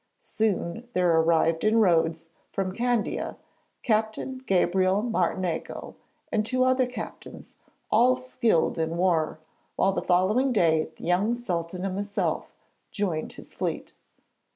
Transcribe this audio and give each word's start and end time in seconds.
Soon 0.19 0.87
there 0.93 1.15
arrived 1.15 1.63
in 1.63 1.77
Rhodes, 1.77 2.25
from 2.51 2.71
Candia, 2.73 3.37
Captain 3.83 4.39
Gabriel 4.47 5.03
Martinengo 5.03 5.93
and 6.31 6.43
two 6.43 6.63
other 6.63 6.87
captains, 6.87 7.53
all 7.91 8.15
skilled 8.15 8.79
in 8.79 8.97
war, 8.97 9.37
while 9.75 9.91
the 9.91 10.01
following 10.01 10.51
day 10.51 10.89
the 10.97 11.03
young 11.03 11.35
Sultan 11.35 11.83
himself 11.83 12.51
joined 12.91 13.33
his 13.33 13.53
fleet. 13.53 13.93